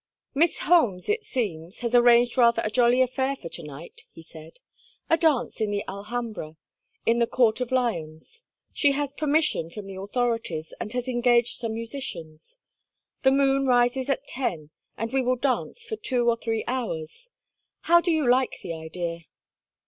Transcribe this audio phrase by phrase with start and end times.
[0.33, 4.59] "Miss Holmes, it seems, has arranged rather a jolly affair for to night," he said.
[5.11, 8.45] "A dance in the Alhambra—in the Court of Lions.
[8.73, 12.61] She has permission from the authorities, and has engaged some musicians.
[13.21, 17.29] The moon rises at ten, and we will dance for two or three hours.
[17.81, 19.19] How do you like the idea?"